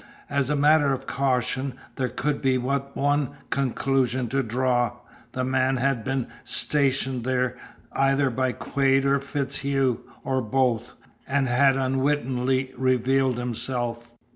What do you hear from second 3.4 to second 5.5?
conclusion to draw. The